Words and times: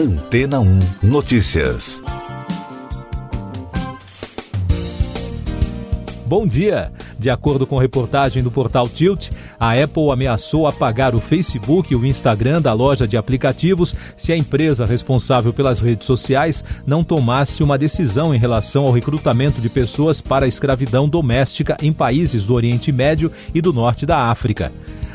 Antena 0.00 0.60
1 0.60 0.78
Notícias. 1.02 2.02
Bom 6.24 6.46
dia! 6.46 6.90
De 7.18 7.28
acordo 7.28 7.66
com 7.66 7.76
reportagem 7.76 8.42
do 8.42 8.50
portal 8.50 8.88
Tilt, 8.88 9.28
a 9.58 9.74
Apple 9.74 10.10
ameaçou 10.10 10.66
apagar 10.66 11.14
o 11.14 11.20
Facebook 11.20 11.92
e 11.92 11.96
o 11.96 12.06
Instagram 12.06 12.62
da 12.62 12.72
loja 12.72 13.06
de 13.06 13.18
aplicativos 13.18 13.94
se 14.16 14.32
a 14.32 14.36
empresa 14.38 14.86
responsável 14.86 15.52
pelas 15.52 15.82
redes 15.82 16.06
sociais 16.06 16.64
não 16.86 17.04
tomasse 17.04 17.62
uma 17.62 17.76
decisão 17.76 18.34
em 18.34 18.38
relação 18.38 18.84
ao 18.84 18.92
recrutamento 18.92 19.60
de 19.60 19.68
pessoas 19.68 20.18
para 20.18 20.46
a 20.46 20.48
escravidão 20.48 21.10
doméstica 21.10 21.76
em 21.82 21.92
países 21.92 22.46
do 22.46 22.54
Oriente 22.54 22.90
Médio 22.90 23.30
e 23.54 23.60
do 23.60 23.70
Norte 23.70 24.06
da 24.06 24.30
África. 24.30 24.72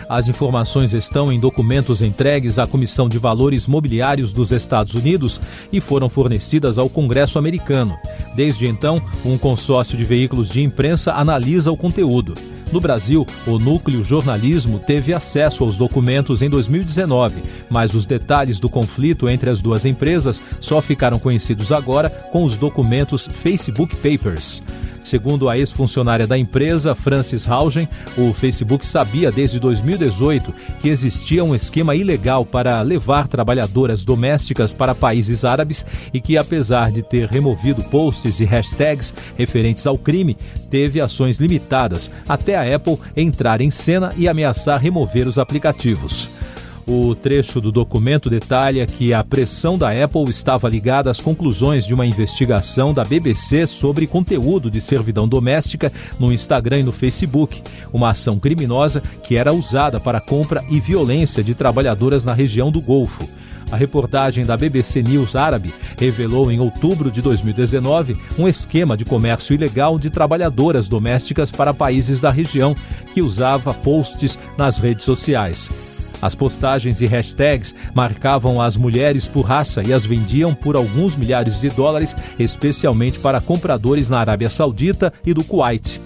As 0.08 0.28
informações 0.28 0.94
estão 0.94 1.32
em 1.32 1.40
documentos 1.40 2.02
entregues 2.02 2.60
à 2.60 2.68
Comissão 2.68 3.10
de 3.10 3.18
Valores 3.18 3.66
Mobiliários 3.66 4.32
dos 4.32 4.52
Estados 4.52 4.94
Unidos 4.94 5.40
e 5.72 5.80
foram 5.80 6.10
fornecidas 6.10 6.78
ao 6.78 6.90
Congresso 6.90 7.40
americano. 7.40 7.98
Desde 8.36 8.68
então, 8.68 9.02
um 9.26 9.38
consórcio 9.38 9.98
de 9.98 10.04
veículos 10.04 10.50
de 10.50 10.62
imprensa 10.62 11.14
analisa 11.14 11.72
o 11.72 11.78
conteúdo. 11.78 12.36
No 12.72 12.82
Brasil, 12.82 13.26
o 13.46 13.58
Núcleo 13.58 14.04
Jornalismo 14.04 14.80
teve 14.80 15.14
acesso 15.14 15.64
aos 15.64 15.78
documentos 15.78 16.42
em 16.42 16.50
2019, 16.50 17.42
mas 17.70 17.94
os 17.94 18.06
detalhes 18.06 18.60
do 18.60 18.68
conflito 18.68 19.30
entre 19.30 19.50
as 19.50 19.62
duas 19.62 19.86
empresas 19.86 20.42
só 20.60 20.82
ficaram 20.82 21.20
conhecidos 21.20 21.72
agora 21.72 22.10
com 22.10 22.44
os 22.44 22.58
documentos 22.58 23.28
Facebook 23.32 23.96
Papers. 23.96 24.62
Segundo 25.06 25.48
a 25.48 25.56
ex-funcionária 25.56 26.26
da 26.26 26.36
empresa, 26.36 26.96
Francis 26.96 27.48
Haugen, 27.48 27.88
o 28.18 28.34
Facebook 28.34 28.84
sabia 28.84 29.32
desde 29.32 29.60
2018 29.60 30.52
que 30.82 30.90
existia 30.90 31.44
um 31.44 31.54
esquema 31.54 31.94
ilegal 31.94 32.44
para 32.44 32.82
levar 32.82 33.28
trabalhadoras 33.28 34.04
domésticas 34.04 34.74
para 34.74 34.96
países 34.96 35.46
árabes 35.46 35.86
e 36.12 36.20
que, 36.20 36.40
apesar 36.40 36.92
de 36.92 37.04
ter 37.04 37.30
removido 37.30 37.84
posts 37.84 38.40
e 38.40 38.46
hashtags 38.46 39.14
referentes 39.38 39.86
ao 39.86 39.96
crime, 39.96 40.36
teve 40.72 41.00
ações 41.00 41.38
limitadas 41.38 42.10
até 42.28 42.56
a 42.56 42.76
Apple 42.76 42.98
entrar 43.16 43.62
em 43.62 43.70
cena 43.70 44.12
e 44.18 44.28
ameaçar 44.28 44.82
remover 44.82 45.28
os 45.28 45.38
aplicativos. 45.38 46.45
O 46.88 47.16
trecho 47.16 47.60
do 47.60 47.72
documento 47.72 48.30
detalha 48.30 48.86
que 48.86 49.12
a 49.12 49.24
pressão 49.24 49.76
da 49.76 49.90
Apple 50.04 50.30
estava 50.30 50.70
ligada 50.70 51.10
às 51.10 51.20
conclusões 51.20 51.84
de 51.84 51.96
uma 51.96 52.06
investigação 52.06 52.94
da 52.94 53.04
BBC 53.04 53.66
sobre 53.66 54.06
conteúdo 54.06 54.70
de 54.70 54.80
servidão 54.80 55.28
doméstica 55.28 55.92
no 56.20 56.32
Instagram 56.32 56.82
e 56.82 56.84
no 56.84 56.92
Facebook, 56.92 57.64
uma 57.92 58.12
ação 58.12 58.38
criminosa 58.38 59.02
que 59.24 59.36
era 59.36 59.52
usada 59.52 60.00
para 60.00 60.22
compra 60.22 60.64
e 60.70 60.80
violência 60.80 61.44
de 61.44 61.56
trabalhadoras 61.56 62.24
na 62.24 62.34
região 62.34 62.70
do 62.70 62.80
Golfo. 62.80 63.28
A 63.72 63.76
reportagem 63.76 64.46
da 64.46 64.56
BBC 64.56 65.02
News 65.02 65.36
Árabe 65.36 65.74
revelou 66.00 66.52
em 66.52 66.60
outubro 66.60 67.10
de 67.10 67.20
2019 67.20 68.16
um 68.38 68.48
esquema 68.48 68.96
de 68.96 69.04
comércio 69.04 69.56
ilegal 69.56 69.98
de 69.98 70.12
trabalhadoras 70.12 70.88
domésticas 70.88 71.50
para 71.50 71.74
países 71.74 72.22
da 72.22 72.30
região 72.30 72.76
que 73.12 73.24
usava 73.24 73.74
posts 73.74 74.38
nas 74.56 74.78
redes 74.78 75.04
sociais. 75.04 75.72
As 76.26 76.34
postagens 76.34 77.02
e 77.02 77.06
hashtags 77.06 77.76
marcavam 77.94 78.60
as 78.60 78.76
mulheres 78.76 79.28
por 79.28 79.46
raça 79.46 79.84
e 79.88 79.94
as 79.94 80.08
vendiam 80.08 80.56
por 80.56 80.76
alguns 80.76 81.16
milhares 81.16 81.62
de 81.62 81.70
dólares, 81.70 82.16
especialmente 82.40 83.20
para 83.20 83.40
compradores 83.40 84.10
na 84.10 84.22
Arábia 84.22 84.50
Saudita 84.50 85.14
e 85.24 85.36
do 85.36 85.44
Kuwait. 85.44 86.02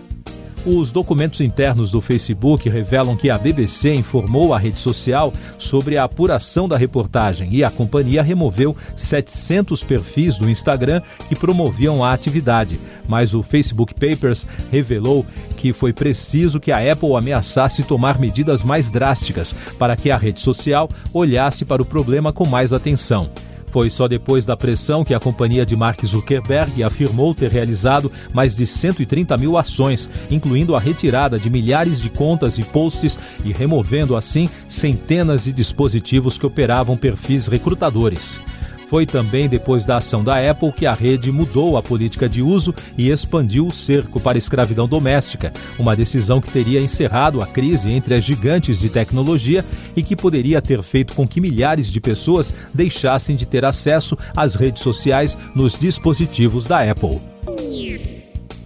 Os 0.65 0.91
documentos 0.91 1.39
internos 1.39 1.89
do 1.89 2.01
Facebook 2.01 2.67
revelam 2.67 3.15
que 3.15 3.29
a 3.29 3.37
BBC 3.37 3.95
informou 3.95 4.53
a 4.53 4.59
rede 4.59 4.77
social 4.77 5.31
sobre 5.57 5.95
a 5.95 6.03
apuração 6.03 6.67
da 6.67 6.77
reportagem 6.77 7.49
e 7.53 7.63
a 7.63 7.71
companhia 7.71 8.21
removeu 8.21 8.75
700 8.95 9.85
perfis 9.85 10.37
do 10.37 10.49
Instagram 10.49 11.01
que 11.29 11.35
promoviam 11.35 12.03
a 12.03 12.11
atividade. 12.11 12.77
Mas 13.07 13.33
o 13.33 13.41
Facebook 13.41 13.93
Papers 13.93 14.45
revelou 14.69 15.25
que 15.55 15.71
foi 15.71 15.93
preciso 15.93 16.59
que 16.59 16.73
a 16.73 16.91
Apple 16.91 17.15
ameaçasse 17.15 17.83
tomar 17.83 18.19
medidas 18.19 18.61
mais 18.61 18.91
drásticas 18.91 19.53
para 19.79 19.95
que 19.95 20.11
a 20.11 20.17
rede 20.17 20.41
social 20.41 20.89
olhasse 21.13 21.63
para 21.63 21.81
o 21.81 21.85
problema 21.85 22.33
com 22.33 22.47
mais 22.47 22.73
atenção. 22.73 23.29
Foi 23.71 23.89
só 23.89 24.07
depois 24.07 24.45
da 24.45 24.57
pressão 24.57 25.03
que 25.03 25.13
a 25.13 25.19
companhia 25.19 25.65
de 25.65 25.75
Mark 25.75 26.03
Zuckerberg 26.05 26.83
afirmou 26.83 27.35
ter 27.35 27.51
realizado 27.51 28.11
mais 28.33 28.55
de 28.55 28.65
130 28.65 29.37
mil 29.37 29.57
ações, 29.57 30.09
incluindo 30.29 30.75
a 30.75 30.79
retirada 30.79 31.37
de 31.37 31.49
milhares 31.49 32.01
de 32.01 32.09
contas 32.09 32.57
e 32.57 32.63
posts 32.63 33.19
e 33.45 33.53
removendo 33.53 34.15
assim 34.15 34.49
centenas 34.67 35.43
de 35.43 35.51
dispositivos 35.51 36.37
que 36.37 36.45
operavam 36.45 36.97
perfis 36.97 37.47
recrutadores. 37.47 38.39
Foi 38.89 39.05
também 39.05 39.47
depois 39.47 39.85
da 39.85 39.97
ação 39.97 40.23
da 40.23 40.49
Apple 40.49 40.71
que 40.71 40.87
a 40.87 40.93
rede 40.93 41.31
mudou 41.31 41.77
a 41.77 41.83
política 41.83 42.27
de 42.27 42.41
uso 42.41 42.73
e 42.97 43.11
expandiu 43.11 43.67
o 43.67 43.71
cerco 43.71 44.19
para 44.19 44.35
a 44.35 44.39
escravidão 44.39 44.87
doméstica, 44.87 45.53
uma 45.77 45.95
decisão 45.95 46.41
que 46.41 46.51
teria 46.51 46.81
encerrado 46.81 47.39
a 47.39 47.45
crise 47.45 47.91
entre 47.91 48.15
as 48.15 48.23
gigantes 48.23 48.79
de 48.79 48.89
tecnologia 48.89 49.63
e 49.95 50.01
que 50.01 50.15
poderia 50.15 50.59
ter 50.59 50.81
feito 50.81 51.13
com 51.13 51.27
que 51.27 51.39
milhares 51.39 51.91
de 51.91 52.01
pessoas 52.01 52.51
deixassem 52.73 53.35
de 53.35 53.45
ter 53.45 53.63
acesso 53.63 54.17
às 54.35 54.55
redes 54.55 54.81
sociais 54.81 55.37
nos 55.53 55.77
dispositivos 55.77 56.63
da 56.63 56.81
Apple. 56.81 57.19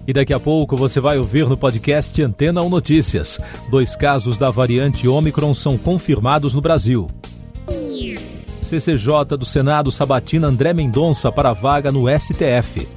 E 0.08 0.14
daqui 0.14 0.34
a 0.34 0.40
pouco 0.40 0.78
você 0.78 1.02
vai 1.02 1.18
ouvir 1.18 1.48
no 1.48 1.58
podcast 1.58 2.22
Antena 2.22 2.62
1 2.62 2.70
Notícias. 2.70 3.40
Dois 3.70 3.96
casos 3.96 4.38
da 4.38 4.50
variante 4.50 5.06
Omicron 5.06 5.54
são 5.54 5.78
confirmados 5.78 6.54
no 6.54 6.62
Brasil. 6.62 7.08
CCJ 8.64 9.38
do 9.38 9.46
Senado 9.46 9.92
sabatina 9.92 10.48
André 10.48 10.74
Mendonça 10.74 11.32
para 11.32 11.50
a 11.50 11.54
vaga 11.54 11.92
no 11.92 12.06
STF. 12.08 12.88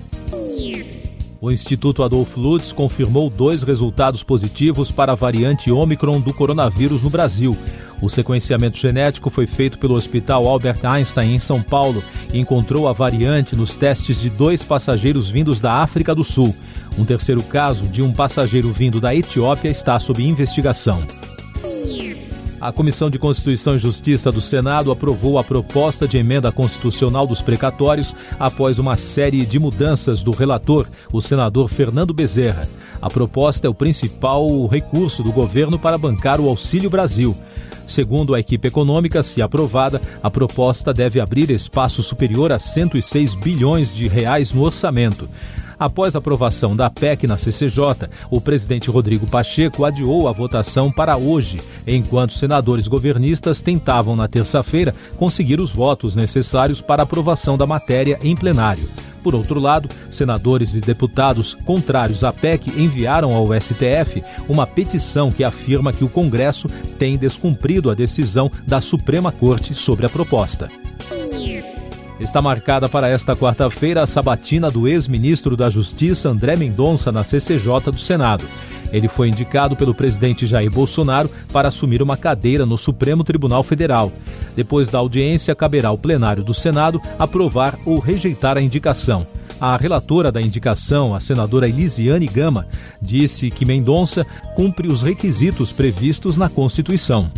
O 1.41 1.53
Instituto 1.53 2.03
Adolfo 2.03 2.41
Lutz 2.41 2.72
confirmou 2.72 3.28
dois 3.28 3.62
resultados 3.62 4.22
positivos 4.22 4.91
para 4.91 5.12
a 5.12 5.15
variante 5.15 5.71
Omicron 5.71 6.21
do 6.21 6.32
coronavírus 6.32 7.03
no 7.03 7.10
Brasil. 7.10 7.56
O 8.00 8.09
sequenciamento 8.09 8.78
genético 8.78 9.31
foi 9.31 9.47
feito 9.47 9.78
pelo 9.78 9.94
Hospital 9.94 10.47
Albert 10.47 10.84
Einstein 10.84 11.34
em 11.34 11.38
São 11.38 11.62
Paulo 11.62 12.03
e 12.33 12.38
encontrou 12.38 12.88
a 12.88 12.93
variante 12.93 13.54
nos 13.54 13.77
testes 13.77 14.21
de 14.21 14.31
dois 14.31 14.62
passageiros 14.62 15.28
vindos 15.28 15.60
da 15.60 15.75
África 15.75 16.15
do 16.15 16.25
Sul. 16.25 16.54
Um 16.98 17.04
terceiro 17.04 17.43
caso 17.43 17.87
de 17.87 18.03
um 18.03 18.12
passageiro 18.12 18.72
vindo 18.72 19.00
da 19.00 19.15
Etiópia 19.15 19.69
está 19.69 19.98
sob 20.00 20.22
investigação. 20.22 21.04
A 22.66 22.72
Comissão 22.72 23.09
de 23.09 23.16
Constituição 23.16 23.77
e 23.77 23.78
Justiça 23.78 24.32
do 24.32 24.41
Senado 24.41 24.91
aprovou 24.91 25.38
a 25.38 25.44
proposta 25.44 26.09
de 26.09 26.19
emenda 26.19 26.50
constitucional 26.50 27.25
dos 27.25 27.41
precatórios 27.41 28.12
após 28.41 28.81
uma 28.81 28.97
série 28.97 29.47
de 29.47 29.56
mudanças 29.56 30.21
do 30.21 30.32
relator, 30.32 30.88
o 31.12 31.22
senador 31.22 31.69
Fernando 31.69 32.12
Bezerra. 32.12 32.69
A 33.00 33.09
proposta 33.09 33.69
é 33.69 33.71
o 33.71 33.75
principal 33.75 34.66
recurso 34.66 35.22
do 35.22 35.31
governo 35.31 35.78
para 35.78 35.97
bancar 35.97 36.41
o 36.41 36.49
Auxílio 36.49 36.91
Brasil. 36.91 37.37
Segundo 37.87 38.34
a 38.34 38.41
equipe 38.41 38.66
econômica, 38.66 39.22
se 39.22 39.41
aprovada, 39.41 40.03
a 40.21 40.28
proposta 40.28 40.93
deve 40.93 41.21
abrir 41.21 41.48
espaço 41.50 42.03
superior 42.03 42.50
a 42.50 42.59
106 42.59 43.37
bilhões 43.37 43.94
de 43.94 44.09
reais 44.09 44.53
no 44.53 44.62
orçamento. 44.62 45.28
Após 45.78 46.14
a 46.16 46.19
aprovação 46.19 46.75
da 46.75 46.88
PEC 46.88 47.26
na 47.26 47.37
CCJ, 47.37 48.09
o 48.31 48.41
presidente 48.41 48.91
Rodrigo 48.91 49.26
Pacheco 49.26 49.84
adiou 49.84 50.26
a 50.26 50.32
votação 50.32 50.91
para 50.91 51.19
hoje, 51.19 51.59
enquanto 51.87 52.32
senadores 52.32 52.88
governistas 52.88 53.60
tentavam 53.60 54.16
na 54.16 54.26
terça-feira 54.26 54.94
conseguir 55.19 55.60
os 55.60 55.72
votos 55.72 56.16
necessários 56.16 56.81
para 56.81 57.03
a 57.03 57.04
aprovação 57.04 57.59
da 57.59 57.66
matéria 57.66 58.19
em 58.22 58.34
plenário. 58.34 58.88
Por 59.22 59.34
outro 59.34 59.59
lado, 59.59 59.88
senadores 60.10 60.72
e 60.72 60.81
deputados 60.81 61.53
contrários 61.53 62.22
à 62.22 62.32
PEC 62.32 62.70
enviaram 62.81 63.34
ao 63.34 63.48
STF 63.60 64.22
uma 64.48 64.66
petição 64.66 65.32
que 65.32 65.42
afirma 65.42 65.92
que 65.92 66.04
o 66.04 66.09
Congresso 66.09 66.69
tem 66.98 67.19
descumprido 67.19 67.91
a 67.91 67.94
decisão 67.94 68.50
da 68.66 68.81
Suprema 68.81 69.32
Corte 69.32 69.75
sobre 69.75 70.06
a 70.06 70.09
proposta. 70.09 70.70
Está 72.18 72.41
marcada 72.41 72.89
para 72.89 73.09
esta 73.09 73.36
quarta-feira 73.36 74.03
a 74.03 74.07
sabatina 74.07 74.71
do 74.71 74.89
ex-ministro 74.89 75.54
da 75.54 75.68
Justiça 75.68 76.30
André 76.30 76.57
Mendonça 76.57 77.13
na 77.13 77.22
CCJ 77.22 77.91
do 77.92 77.98
Senado. 77.98 78.45
Ele 78.91 79.07
foi 79.07 79.28
indicado 79.28 79.77
pelo 79.77 79.95
presidente 79.95 80.47
Jair 80.47 80.71
Bolsonaro 80.71 81.30
para 81.53 81.68
assumir 81.68 82.01
uma 82.01 82.16
cadeira 82.16 82.65
no 82.65 82.78
Supremo 82.78 83.22
Tribunal 83.22 83.63
Federal. 83.63 84.10
Depois 84.54 84.89
da 84.89 84.98
audiência, 84.98 85.54
caberá 85.54 85.89
ao 85.89 85.98
plenário 85.98 86.42
do 86.42 86.54
Senado 86.54 87.03
aprovar 87.18 87.78
ou 87.84 87.98
rejeitar 87.98 88.57
a 88.57 88.63
indicação. 88.63 89.27
A 89.60 89.77
relatora 89.77 90.33
da 90.33 90.41
indicação, 90.41 91.15
a 91.15 91.21
senadora 91.21 91.68
Elisiane 91.68 92.27
Gama, 92.27 92.66
disse 93.01 93.51
que 93.51 93.66
Mendonça 93.66 94.24
cumpre 94.54 94.89
os 94.89 95.03
requisitos 95.03 95.71
previstos 95.71 96.39
na 96.39 96.48
Constituição. 96.48 97.30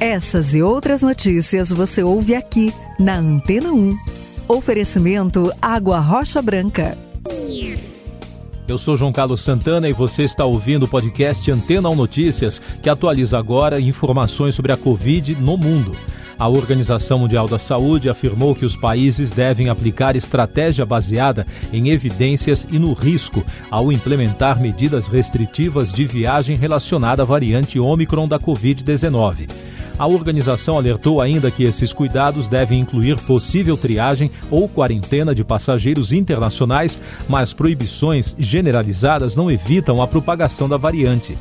Essas 0.00 0.54
e 0.54 0.62
outras 0.62 1.02
notícias 1.02 1.70
você 1.70 2.02
ouve 2.02 2.34
aqui 2.34 2.72
na 2.98 3.16
Antena 3.16 3.72
1. 3.72 3.96
Oferecimento 4.48 5.52
Água 5.60 6.00
Rocha 6.00 6.42
Branca. 6.42 6.98
Eu 8.66 8.78
sou 8.78 8.96
João 8.96 9.12
Carlos 9.12 9.42
Santana 9.42 9.88
e 9.88 9.92
você 9.92 10.22
está 10.24 10.44
ouvindo 10.44 10.84
o 10.84 10.88
podcast 10.88 11.48
Antena 11.50 11.88
1 11.88 11.94
Notícias, 11.94 12.60
que 12.82 12.88
atualiza 12.88 13.38
agora 13.38 13.80
informações 13.80 14.54
sobre 14.54 14.72
a 14.72 14.76
Covid 14.76 15.36
no 15.36 15.56
mundo. 15.56 15.92
A 16.38 16.48
Organização 16.48 17.20
Mundial 17.20 17.46
da 17.46 17.58
Saúde 17.58 18.08
afirmou 18.08 18.54
que 18.54 18.64
os 18.64 18.74
países 18.74 19.30
devem 19.30 19.68
aplicar 19.68 20.16
estratégia 20.16 20.84
baseada 20.84 21.46
em 21.72 21.90
evidências 21.90 22.66
e 22.70 22.78
no 22.78 22.92
risco 22.94 23.44
ao 23.70 23.92
implementar 23.92 24.60
medidas 24.60 25.06
restritivas 25.06 25.92
de 25.92 26.04
viagem 26.04 26.56
relacionada 26.56 27.22
à 27.22 27.26
variante 27.26 27.78
Ômicron 27.78 28.26
da 28.26 28.40
Covid-19. 28.40 29.71
A 29.98 30.06
organização 30.06 30.76
alertou 30.76 31.20
ainda 31.20 31.50
que 31.50 31.64
esses 31.64 31.92
cuidados 31.92 32.48
devem 32.48 32.80
incluir 32.80 33.16
possível 33.20 33.76
triagem 33.76 34.30
ou 34.50 34.68
quarentena 34.68 35.34
de 35.34 35.44
passageiros 35.44 36.12
internacionais, 36.12 36.98
mas 37.28 37.52
proibições 37.52 38.34
generalizadas 38.38 39.36
não 39.36 39.50
evitam 39.50 40.02
a 40.02 40.06
propagação 40.06 40.68
da 40.68 40.76
variante. 40.76 41.36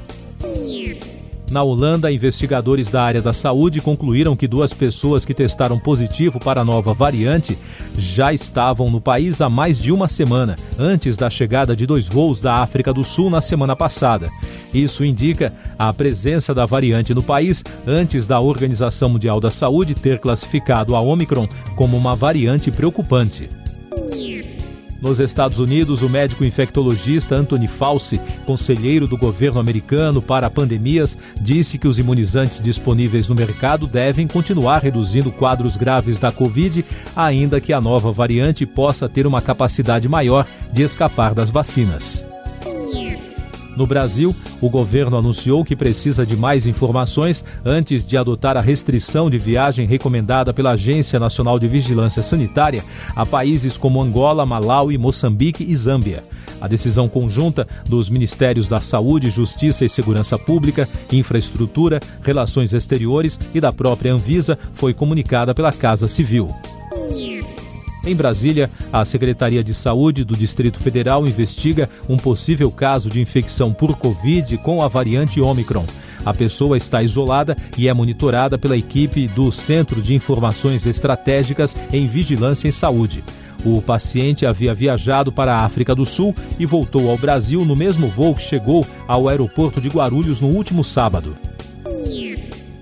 Na 1.52 1.62
Holanda, 1.62 2.10
investigadores 2.10 2.90
da 2.90 3.04
área 3.04 3.22
da 3.22 3.34
saúde 3.34 3.82
concluíram 3.82 4.38
que 4.38 4.48
duas 4.48 4.74
pessoas 4.74 5.26
que 5.26 5.34
testaram 5.34 5.78
positivo 5.78 6.40
para 6.40 6.62
a 6.62 6.66
nova 6.66 6.94
variante 6.94 7.58
já 7.98 8.32
estavam 8.32 8.90
no 8.90 9.02
país 9.02 9.42
há 9.42 9.50
mais 9.50 9.78
de 9.78 9.92
uma 9.92 10.08
semana, 10.08 10.56
antes 10.80 11.18
da 11.18 11.30
chegada 11.30 11.76
de 11.76 11.86
dois 11.86 12.08
voos 12.08 12.40
da 12.40 12.56
África 12.56 12.94
do 12.94 13.04
Sul 13.04 13.30
na 13.30 13.42
semana 13.42 13.76
passada. 13.76 14.30
Isso 14.74 15.04
indica 15.04 15.52
a 15.78 15.92
presença 15.92 16.54
da 16.56 16.66
variante 16.66 17.14
no 17.14 17.22
país 17.22 17.66
antes 17.86 18.26
da 18.26 18.40
Organização 18.40 19.10
Mundial 19.10 19.42
da 19.42 19.52
Saúde 19.52 19.94
ter 19.94 20.20
classificado 20.20 20.96
a 20.96 21.02
Omicron 21.02 21.50
como 21.76 21.98
uma 21.98 22.16
variante 22.16 22.72
preocupante. 22.72 23.50
Nos 25.02 25.20
Estados 25.20 25.58
Unidos, 25.58 26.04
o 26.04 26.10
médico 26.10 26.46
infectologista 26.46 27.36
Anthony 27.36 27.68
Fauci, 27.68 28.22
conselheiro 28.46 29.08
do 29.08 29.18
governo 29.18 29.60
americano 29.60 30.22
para 30.22 30.50
pandemias, 30.50 31.18
disse 31.40 31.80
que 31.80 31.88
os 31.88 31.98
imunizantes 31.98 32.62
disponíveis 32.62 33.28
no 33.28 33.34
mercado 33.34 33.88
devem 33.88 34.28
continuar 34.28 34.84
reduzindo 34.84 35.32
quadros 35.32 35.76
graves 35.76 36.20
da 36.20 36.32
Covid, 36.32 36.86
ainda 37.16 37.60
que 37.60 37.74
a 37.74 37.82
nova 37.82 38.12
variante 38.12 38.64
possa 38.64 39.10
ter 39.10 39.26
uma 39.26 39.42
capacidade 39.42 40.08
maior 40.08 40.46
de 40.72 40.84
escapar 40.84 41.34
das 41.34 41.50
vacinas. 41.50 42.31
No 43.76 43.86
Brasil, 43.86 44.36
o 44.60 44.70
governo 44.70 45.18
anunciou 45.18 45.64
que 45.64 45.76
precisa 45.76 46.26
de 46.26 46.36
mais 46.36 46.68
informações 46.68 47.44
antes 47.64 48.06
de 48.06 48.18
adotar 48.18 48.58
a 48.58 48.62
restrição 48.62 49.30
de 49.30 49.38
viagem 49.38 49.88
recomendada 49.88 50.54
pela 50.54 50.72
Agência 50.72 51.20
Nacional 51.20 51.58
de 51.58 51.68
Vigilância 51.68 52.22
Sanitária 52.22 52.84
a 53.16 53.26
países 53.26 53.78
como 53.78 54.02
Angola, 54.02 54.46
Malau, 54.46 54.92
Moçambique 54.92 55.64
e 55.64 55.76
Zâmbia. 55.76 56.24
A 56.60 56.68
decisão 56.68 57.10
conjunta 57.10 57.68
dos 57.88 58.10
Ministérios 58.10 58.68
da 58.68 58.82
Saúde, 58.82 59.32
Justiça 59.32 59.84
e 59.84 59.90
Segurança 59.90 60.38
Pública, 60.38 60.88
Infraestrutura, 61.12 62.00
Relações 62.22 62.72
Exteriores 62.72 63.40
e 63.54 63.60
da 63.60 63.74
própria 63.74 64.14
Anvisa 64.14 64.60
foi 64.76 64.94
comunicada 64.94 65.56
pela 65.56 65.74
Casa 65.74 66.08
Civil. 66.08 66.54
Em 68.04 68.16
Brasília, 68.16 68.70
a 68.92 69.06
Secretaria 69.06 69.64
de 69.64 69.74
Saúde 69.74 70.24
do 70.24 70.36
Distrito 70.36 70.80
Federal 70.80 71.28
investiga 71.28 71.90
um 72.10 72.18
possível 72.18 72.72
caso 72.72 73.10
de 73.10 73.22
infecção 73.22 73.72
por 73.72 73.96
Covid 73.96 74.58
com 74.60 74.82
a 74.82 74.88
variante 74.88 75.40
Omicron. 75.40 75.86
A 76.26 76.34
pessoa 76.34 76.78
está 76.78 77.02
isolada 77.04 77.56
e 77.78 77.88
é 77.88 77.94
monitorada 77.94 78.58
pela 78.58 78.78
equipe 78.78 79.28
do 79.28 79.52
Centro 79.52 80.02
de 80.02 80.16
Informações 80.16 80.86
Estratégicas 80.86 81.76
em 81.92 82.08
Vigilância 82.08 82.68
em 82.68 82.72
Saúde. 82.72 83.24
O 83.64 83.82
paciente 83.82 84.46
havia 84.46 84.74
viajado 84.74 85.32
para 85.32 85.56
a 85.56 85.66
África 85.66 85.94
do 85.94 86.06
Sul 86.06 86.36
e 86.58 86.66
voltou 86.66 87.10
ao 87.10 87.18
Brasil 87.18 87.64
no 87.64 87.76
mesmo 87.76 88.08
voo 88.08 88.34
que 88.34 88.42
chegou 88.42 88.84
ao 89.08 89.28
aeroporto 89.28 89.80
de 89.80 89.90
Guarulhos 89.90 90.40
no 90.40 90.48
último 90.48 90.84
sábado. 90.84 91.36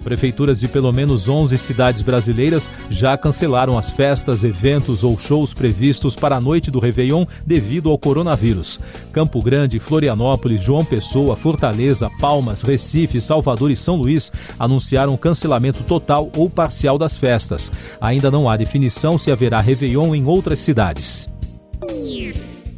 Prefeituras 0.09 0.59
de 0.59 0.67
pelo 0.67 0.91
menos 0.91 1.29
11 1.29 1.55
cidades 1.55 2.01
brasileiras 2.01 2.67
já 2.89 3.15
cancelaram 3.15 3.77
as 3.77 3.91
festas, 3.91 4.43
eventos 4.43 5.03
ou 5.03 5.15
shows 5.15 5.53
previstos 5.53 6.15
para 6.15 6.37
a 6.37 6.41
noite 6.41 6.71
do 6.71 6.79
Réveillon 6.79 7.27
devido 7.45 7.91
ao 7.91 7.97
coronavírus. 7.99 8.79
Campo 9.13 9.39
Grande, 9.39 9.77
Florianópolis, 9.77 10.63
João 10.63 10.83
Pessoa, 10.83 11.35
Fortaleza, 11.35 12.09
Palmas, 12.19 12.63
Recife, 12.63 13.21
Salvador 13.21 13.69
e 13.69 13.75
São 13.75 13.97
Luís 13.97 14.31
anunciaram 14.57 15.15
cancelamento 15.15 15.83
total 15.83 16.31
ou 16.35 16.49
parcial 16.49 16.97
das 16.97 17.15
festas. 17.15 17.71
Ainda 18.01 18.31
não 18.31 18.49
há 18.49 18.57
definição 18.57 19.15
se 19.15 19.31
haverá 19.31 19.61
Réveillon 19.61 20.15
em 20.15 20.25
outras 20.25 20.57
cidades. 20.57 21.29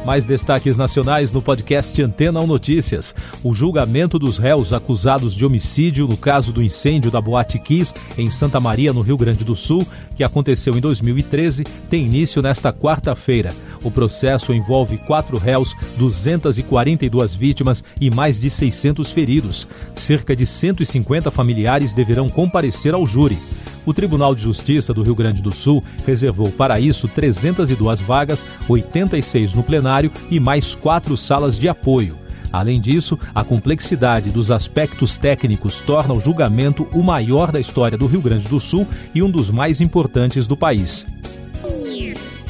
Mais 0.04 0.26
destaques 0.26 0.76
nacionais 0.76 1.32
no 1.32 1.40
podcast 1.40 2.00
Antena 2.02 2.38
1 2.40 2.46
Notícias. 2.46 3.14
O 3.42 3.54
julgamento 3.54 4.18
dos 4.18 4.36
réus 4.36 4.72
acusados 4.72 5.34
de 5.34 5.46
homicídio 5.46 6.06
no 6.06 6.16
caso 6.16 6.52
do 6.52 6.62
incêndio 6.62 7.10
da 7.10 7.22
Boate 7.22 7.58
Kiss 7.58 7.94
em 8.18 8.30
Santa 8.30 8.60
Maria, 8.60 8.92
no 8.92 9.00
Rio 9.00 9.16
Grande 9.16 9.44
do 9.44 9.56
Sul, 9.56 9.86
que 10.14 10.22
aconteceu 10.22 10.76
em 10.76 10.80
2013, 10.80 11.64
tem 11.88 12.04
início 12.04 12.42
nesta 12.42 12.70
quarta-feira. 12.70 13.50
O 13.82 13.90
processo 13.90 14.52
envolve 14.52 14.98
quatro 14.98 15.38
réus, 15.38 15.74
242 15.96 17.34
vítimas 17.34 17.82
e 17.98 18.10
mais 18.10 18.38
de 18.38 18.50
600 18.50 19.10
feridos. 19.10 19.66
Cerca 19.94 20.36
de 20.36 20.46
150 20.46 21.30
familiares 21.30 21.94
deverão 21.94 22.28
comparecer 22.28 22.92
ao 22.92 23.06
júri. 23.06 23.38
O 23.86 23.92
Tribunal 23.92 24.34
de 24.34 24.42
Justiça 24.42 24.94
do 24.94 25.02
Rio 25.02 25.14
Grande 25.14 25.42
do 25.42 25.54
Sul 25.54 25.82
reservou 26.06 26.50
para 26.50 26.80
isso 26.80 27.06
302 27.06 28.00
vagas, 28.00 28.44
86 28.68 29.54
no 29.54 29.62
plenário 29.62 30.10
e 30.30 30.40
mais 30.40 30.74
quatro 30.74 31.16
salas 31.16 31.58
de 31.58 31.68
apoio. 31.68 32.18
Além 32.52 32.80
disso, 32.80 33.18
a 33.34 33.42
complexidade 33.42 34.30
dos 34.30 34.50
aspectos 34.50 35.16
técnicos 35.16 35.80
torna 35.80 36.14
o 36.14 36.20
julgamento 36.20 36.86
o 36.92 37.02
maior 37.02 37.50
da 37.50 37.58
história 37.58 37.98
do 37.98 38.06
Rio 38.06 38.20
Grande 38.22 38.48
do 38.48 38.60
Sul 38.60 38.86
e 39.12 39.22
um 39.22 39.30
dos 39.30 39.50
mais 39.50 39.80
importantes 39.80 40.46
do 40.46 40.56
país. 40.56 41.04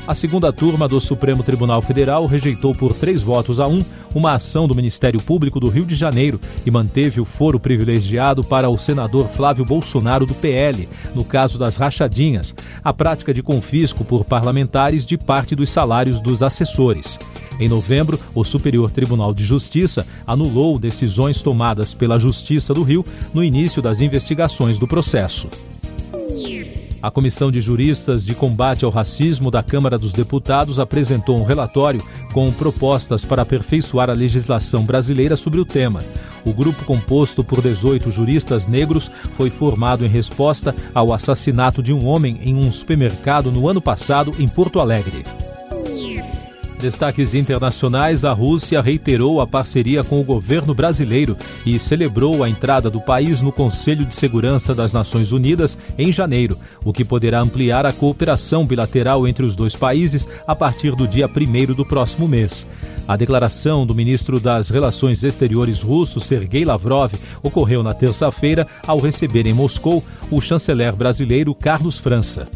A 0.07 0.15
segunda 0.15 0.53
turma 0.53 0.87
do 0.87 1.01
Supremo 1.01 1.43
Tribunal 1.43 1.81
Federal 1.81 2.27
rejeitou 2.27 2.75
por 2.75 2.93
três 2.93 3.23
votos 3.23 3.59
a 3.59 3.67
um 3.67 3.83
uma 4.15 4.35
ação 4.35 4.69
do 4.69 4.75
Ministério 4.75 5.19
Público 5.21 5.59
do 5.59 5.71
Rio 5.71 5.87
de 5.87 5.95
Janeiro 5.95 6.39
e 6.65 6.71
manteve 6.71 7.23
o 7.23 7.25
foro 7.25 7.59
privilegiado 7.59 8.45
para 8.45 8.69
o 8.69 8.77
senador 8.77 9.29
Flávio 9.29 9.65
Bolsonaro 9.65 10.27
do 10.27 10.35
PL, 10.35 10.87
no 11.15 11.25
caso 11.25 11.59
das 11.59 11.79
rachadinhas, 11.79 12.55
a 12.85 12.93
prática 12.93 13.33
de 13.33 13.43
confisco 13.43 14.05
por 14.05 14.27
parlamentares 14.27 15.07
de 15.07 15.17
parte 15.17 15.57
dos 15.57 15.71
salários 15.71 16.21
dos 16.21 16.43
assessores. 16.43 17.19
Em 17.59 17.69
novembro, 17.69 18.21
o 18.35 18.45
Superior 18.45 18.91
Tribunal 18.91 19.33
de 19.33 19.43
Justiça 19.43 20.07
anulou 20.27 20.79
decisões 20.79 21.41
tomadas 21.41 21.95
pela 21.95 22.19
Justiça 22.19 22.75
do 22.75 22.83
Rio 22.83 23.07
no 23.33 23.43
início 23.43 23.81
das 23.81 24.03
investigações 24.03 24.79
do 24.79 24.87
processo. 24.87 25.49
A 27.05 27.11
Comissão 27.11 27.53
de 27.53 27.61
Juristas 27.61 28.25
de 28.25 28.35
Combate 28.35 28.83
ao 28.83 28.91
Racismo 28.91 29.51
da 29.51 29.63
Câmara 29.63 29.99
dos 29.99 30.11
Deputados 30.11 30.81
apresentou 30.81 31.39
um 31.39 31.45
relatório 31.45 32.03
com 32.33 32.51
propostas 32.51 33.27
para 33.27 33.43
aperfeiçoar 33.43 34.09
a 34.09 34.15
legislação 34.15 34.85
brasileira 34.85 35.37
sobre 35.37 35.61
o 35.61 35.67
tema. 35.67 36.03
O 36.47 36.53
grupo, 36.55 36.83
composto 36.87 37.45
por 37.45 37.61
18 37.61 38.11
juristas 38.11 38.67
negros, 38.67 39.11
foi 39.37 39.51
formado 39.51 40.03
em 40.03 40.09
resposta 40.09 40.75
ao 40.95 41.13
assassinato 41.13 41.83
de 41.83 41.93
um 41.93 42.07
homem 42.07 42.41
em 42.43 42.55
um 42.55 42.73
supermercado 42.73 43.53
no 43.53 43.69
ano 43.69 43.83
passado 43.83 44.35
em 44.39 44.49
Porto 44.49 44.81
Alegre. 44.81 45.25
Destaques 46.85 47.35
internacionais: 47.35 48.26
a 48.26 48.35
Rússia 48.35 48.79
reiterou 48.83 49.41
a 49.41 49.47
parceria 49.47 50.05
com 50.05 50.21
o 50.21 50.23
governo 50.23 50.75
brasileiro 50.75 51.35
e 51.64 51.79
celebrou 51.79 52.45
a 52.45 52.50
entrada 52.50 52.91
do 52.91 53.00
país 53.00 53.41
no 53.41 53.50
Conselho 53.50 54.05
de 54.05 54.14
Segurança 54.14 54.75
das 54.75 54.93
Nações 54.93 55.33
Unidas 55.33 55.79
em 55.97 56.12
janeiro, 56.12 56.59
o 56.85 56.93
que 56.93 57.03
poderá 57.03 57.41
ampliar 57.41 57.87
a 57.87 57.93
cooperação 57.93 58.67
bilateral 58.67 59.26
entre 59.26 59.47
os 59.47 59.57
dois 59.57 59.75
países 59.75 60.29
a 60.47 60.55
partir 60.55 60.95
do 60.95 61.09
dia 61.09 61.26
1 61.26 61.73
do 61.73 61.87
próximo 61.87 62.29
mês. 62.29 62.67
A 63.09 63.17
declaração 63.17 63.87
do 63.87 63.95
ministro 63.95 64.38
das 64.38 64.69
Relações 64.69 65.25
Exteriores 65.25 65.81
russo, 65.81 66.21
Sergei 66.21 66.67
Lavrov, 66.67 67.14
ocorreu 67.43 67.83
na 67.83 67.95
terça-feira 67.95 68.67
ao 68.87 68.99
receber 68.99 69.47
em 69.47 69.55
Moscou 69.55 70.05
o 70.31 70.38
chanceler 70.38 70.95
brasileiro 70.95 71.55
Carlos 71.55 71.99
França. 71.99 72.47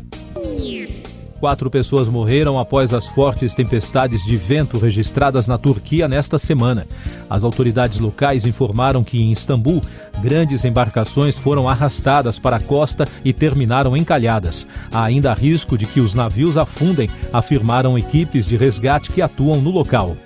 Quatro 1.41 1.71
pessoas 1.71 2.09
morreram 2.09 2.59
após 2.59 2.93
as 2.93 3.07
fortes 3.07 3.55
tempestades 3.55 4.25
de 4.25 4.37
vento 4.37 4.77
registradas 4.77 5.47
na 5.47 5.57
Turquia 5.57 6.09
nesta 6.09 6.37
semana. 6.37 6.85
As 7.31 7.45
autoridades 7.45 8.01
locais 8.01 8.45
informaram 8.45 9.05
que 9.05 9.23
em 9.23 9.31
Istambul, 9.31 9.81
grandes 10.21 10.65
embarcações 10.65 11.39
foram 11.39 11.69
arrastadas 11.69 12.41
para 12.41 12.57
a 12.57 12.61
costa 12.61 13.05
e 13.25 13.33
terminaram 13.33 13.97
encalhadas. 13.97 14.67
Há 14.93 15.05
ainda 15.05 15.33
risco 15.33 15.79
de 15.79 15.87
que 15.87 16.01
os 16.01 16.13
navios 16.13 16.57
afundem, 16.57 17.09
afirmaram 17.33 17.97
equipes 17.97 18.49
de 18.49 18.57
resgate 18.57 19.13
que 19.13 19.23
atuam 19.23 19.61
no 19.61 19.71
local. 19.71 20.17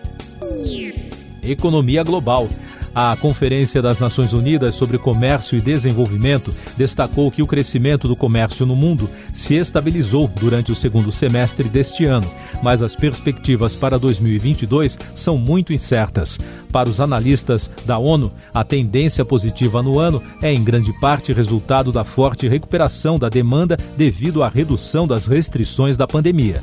Economia 1.42 2.02
global. 2.02 2.48
A 2.94 3.16
Conferência 3.16 3.80
das 3.80 3.98
Nações 3.98 4.34
Unidas 4.34 4.74
sobre 4.74 4.98
Comércio 4.98 5.56
e 5.56 5.62
Desenvolvimento 5.62 6.54
destacou 6.76 7.30
que 7.30 7.42
o 7.42 7.46
crescimento 7.46 8.06
do 8.06 8.14
comércio 8.14 8.66
no 8.66 8.76
mundo 8.76 9.08
se 9.32 9.54
estabilizou 9.54 10.28
durante 10.28 10.70
o 10.70 10.74
segundo 10.74 11.10
semestre 11.10 11.70
deste 11.70 12.04
ano, 12.04 12.30
mas 12.62 12.82
as 12.82 12.94
perspectivas 12.94 13.74
para 13.74 13.98
2022 13.98 14.98
são 15.14 15.38
muito 15.38 15.72
incertas. 15.72 16.38
Para 16.70 16.90
os 16.90 17.00
analistas 17.00 17.70
da 17.86 17.96
ONU, 17.96 18.30
a 18.52 18.62
tendência 18.62 19.24
positiva 19.24 19.82
no 19.82 19.98
ano 19.98 20.22
é 20.42 20.52
em 20.52 20.62
grande 20.62 20.92
parte 21.00 21.32
resultado 21.32 21.90
da 21.92 22.04
forte 22.04 22.46
recuperação 22.46 23.18
da 23.18 23.30
demanda 23.30 23.76
devido 23.96 24.42
à 24.42 24.50
redução 24.50 25.06
das 25.06 25.26
restrições 25.26 25.96
da 25.96 26.06
pandemia. 26.06 26.62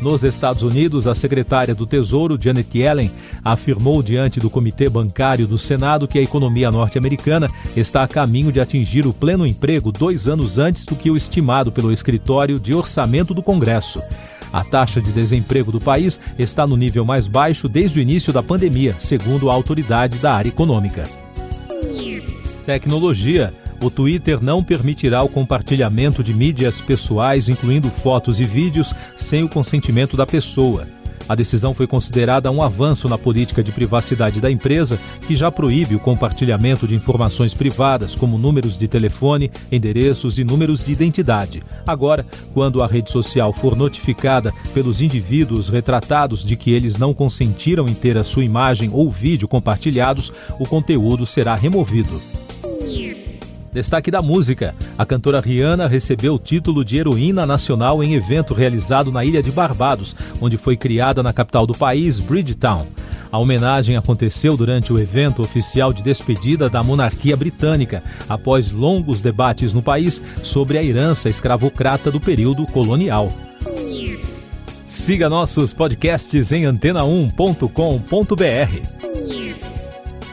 Nos 0.00 0.22
Estados 0.24 0.62
Unidos, 0.62 1.06
a 1.06 1.14
secretária 1.14 1.74
do 1.74 1.86
Tesouro, 1.86 2.38
Janet 2.40 2.78
Yellen, 2.78 3.10
afirmou 3.42 4.02
diante 4.02 4.38
do 4.38 4.50
Comitê 4.50 4.88
Bancário 4.88 5.46
do 5.46 5.56
Senado 5.56 6.06
que 6.06 6.18
a 6.18 6.22
economia 6.22 6.70
norte-americana 6.70 7.48
está 7.74 8.02
a 8.02 8.08
caminho 8.08 8.52
de 8.52 8.60
atingir 8.60 9.06
o 9.06 9.12
pleno 9.12 9.46
emprego 9.46 9.90
dois 9.90 10.28
anos 10.28 10.58
antes 10.58 10.84
do 10.84 10.94
que 10.94 11.10
o 11.10 11.16
estimado 11.16 11.72
pelo 11.72 11.92
Escritório 11.92 12.58
de 12.58 12.74
Orçamento 12.74 13.32
do 13.32 13.42
Congresso. 13.42 14.02
A 14.52 14.62
taxa 14.62 15.00
de 15.00 15.10
desemprego 15.12 15.72
do 15.72 15.80
país 15.80 16.20
está 16.38 16.66
no 16.66 16.76
nível 16.76 17.04
mais 17.04 17.26
baixo 17.26 17.68
desde 17.68 17.98
o 17.98 18.02
início 18.02 18.32
da 18.32 18.42
pandemia, 18.42 18.94
segundo 18.98 19.50
a 19.50 19.54
autoridade 19.54 20.18
da 20.18 20.34
área 20.34 20.48
econômica. 20.48 21.04
Tecnologia. 22.64 23.52
O 23.80 23.90
Twitter 23.90 24.42
não 24.42 24.64
permitirá 24.64 25.22
o 25.22 25.28
compartilhamento 25.28 26.22
de 26.24 26.32
mídias 26.32 26.80
pessoais, 26.80 27.48
incluindo 27.48 27.90
fotos 27.90 28.40
e 28.40 28.44
vídeos, 28.44 28.94
sem 29.16 29.44
o 29.44 29.48
consentimento 29.48 30.16
da 30.16 30.26
pessoa. 30.26 30.86
A 31.28 31.34
decisão 31.34 31.74
foi 31.74 31.86
considerada 31.86 32.50
um 32.50 32.62
avanço 32.62 33.08
na 33.08 33.18
política 33.18 33.62
de 33.62 33.72
privacidade 33.72 34.40
da 34.40 34.50
empresa, 34.50 34.98
que 35.26 35.34
já 35.34 35.50
proíbe 35.50 35.96
o 35.96 36.00
compartilhamento 36.00 36.86
de 36.86 36.94
informações 36.94 37.52
privadas, 37.52 38.14
como 38.14 38.38
números 38.38 38.78
de 38.78 38.86
telefone, 38.86 39.50
endereços 39.70 40.38
e 40.38 40.44
números 40.44 40.84
de 40.84 40.92
identidade. 40.92 41.62
Agora, 41.86 42.24
quando 42.54 42.82
a 42.82 42.86
rede 42.86 43.10
social 43.10 43.52
for 43.52 43.76
notificada 43.76 44.52
pelos 44.72 45.02
indivíduos 45.02 45.68
retratados 45.68 46.44
de 46.44 46.56
que 46.56 46.70
eles 46.70 46.96
não 46.96 47.12
consentiram 47.12 47.86
em 47.86 47.94
ter 47.94 48.16
a 48.16 48.24
sua 48.24 48.44
imagem 48.44 48.90
ou 48.92 49.10
vídeo 49.10 49.48
compartilhados, 49.48 50.32
o 50.60 50.66
conteúdo 50.66 51.26
será 51.26 51.56
removido. 51.56 52.20
Destaque 53.76 54.10
da 54.10 54.22
música: 54.22 54.74
a 54.96 55.04
cantora 55.04 55.38
Rihanna 55.38 55.86
recebeu 55.86 56.36
o 56.36 56.38
título 56.38 56.82
de 56.82 56.96
heroína 56.96 57.44
nacional 57.44 58.02
em 58.02 58.14
evento 58.14 58.54
realizado 58.54 59.12
na 59.12 59.22
Ilha 59.22 59.42
de 59.42 59.50
Barbados, 59.50 60.16
onde 60.40 60.56
foi 60.56 60.78
criada 60.78 61.22
na 61.22 61.30
capital 61.30 61.66
do 61.66 61.74
país, 61.74 62.18
Bridgetown. 62.18 62.86
A 63.30 63.36
homenagem 63.36 63.94
aconteceu 63.94 64.56
durante 64.56 64.94
o 64.94 64.98
evento 64.98 65.42
oficial 65.42 65.92
de 65.92 66.02
despedida 66.02 66.70
da 66.70 66.82
monarquia 66.82 67.36
britânica, 67.36 68.02
após 68.26 68.72
longos 68.72 69.20
debates 69.20 69.74
no 69.74 69.82
país 69.82 70.22
sobre 70.42 70.78
a 70.78 70.82
herança 70.82 71.28
escravocrata 71.28 72.10
do 72.10 72.18
período 72.18 72.64
colonial. 72.64 73.30
Siga 74.86 75.28
nossos 75.28 75.74
podcasts 75.74 76.50
em 76.50 76.62
antena1.com.br. 76.62 78.95